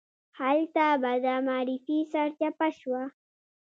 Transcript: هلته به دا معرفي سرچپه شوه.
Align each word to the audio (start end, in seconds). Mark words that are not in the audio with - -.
هلته 0.39 0.85
به 1.01 1.13
دا 1.25 1.35
معرفي 1.47 1.97
سرچپه 2.11 2.67
شوه. 2.79 3.03